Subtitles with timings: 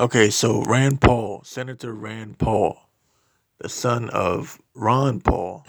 [0.00, 2.88] Okay, so Rand Paul, Senator Rand Paul,
[3.58, 5.66] the son of Ron Paul.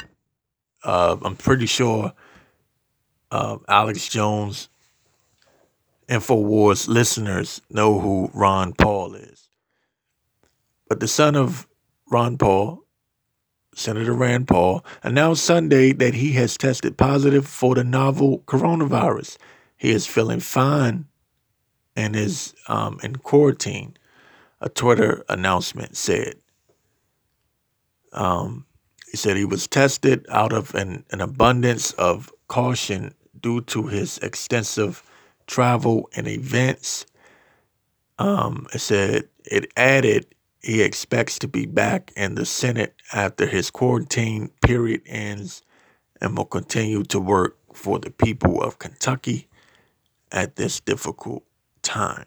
[0.86, 2.14] Uh, I'm pretty sure
[3.30, 4.70] uh, Alex Jones,
[6.08, 9.50] InfoWars listeners know who Ron Paul is.
[10.88, 11.68] But the son of
[12.10, 12.86] Ron Paul,
[13.76, 19.36] Senator Rand Paul, announced Sunday that he has tested positive for the novel coronavirus.
[19.76, 21.08] He is feeling fine
[21.98, 23.98] and is um, in quarantine,
[24.62, 26.36] a Twitter announcement said.
[28.14, 28.66] Um,
[29.10, 34.18] he said he was tested out of an, an abundance of caution due to his
[34.20, 35.04] extensive
[35.48, 37.06] travel and events.
[38.20, 40.28] Um, it said it added
[40.62, 45.64] he expects to be back in the Senate after his quarantine period ends
[46.22, 49.48] and will continue to work for the people of Kentucky
[50.32, 51.44] at this difficult
[51.82, 52.26] time.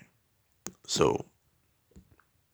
[0.86, 1.24] So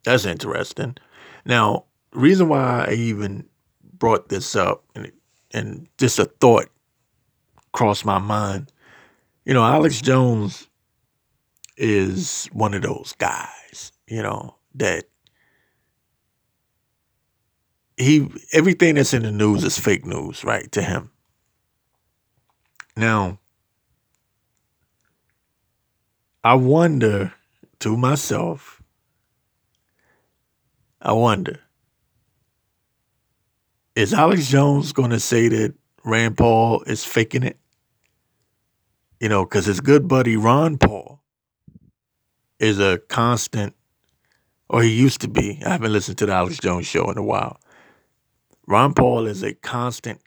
[0.05, 0.97] that's interesting.
[1.45, 3.49] Now, reason why I even
[3.95, 5.13] brought this up and,
[5.53, 6.69] and just a thought
[7.73, 8.73] crossed my mind.
[9.45, 10.69] You know, Alex Jones
[11.77, 15.05] is one of those guys, you know, that
[17.97, 21.11] he everything that's in the news is fake news, right, to him.
[22.97, 23.39] Now,
[26.43, 27.33] I wonder
[27.81, 28.80] to myself,
[31.03, 31.61] I wonder,
[33.97, 37.59] is Alex Jones going to say that Rand Paul is faking it?
[39.19, 41.23] You know, because his good buddy Ron Paul
[42.59, 43.75] is a constant,
[44.69, 45.61] or he used to be.
[45.65, 47.59] I haven't listened to the Alex Jones show in a while.
[48.67, 50.21] Ron Paul is a constant,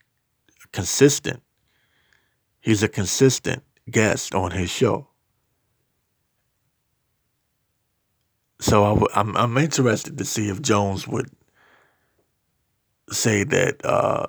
[0.71, 1.41] consistent.
[2.59, 5.07] He's a consistent guest on his show.
[8.63, 11.29] So i w- I'm I'm interested to see if Jones would
[13.11, 14.27] say that uh,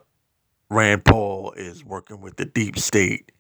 [0.71, 3.33] Rand Paul is working with the deep state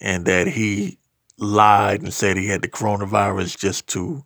[0.00, 0.98] and that he
[1.38, 4.24] lied and said he had the coronavirus just to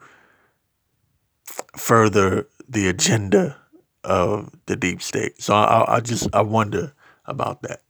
[1.76, 3.56] further the agenda
[4.04, 5.40] of the deep state.
[5.42, 6.94] So I, I just I wonder
[7.26, 7.80] about that.